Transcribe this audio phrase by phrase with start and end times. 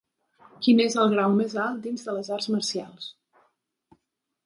[0.67, 3.15] Quin és el grau més alt dins de les arts marcials?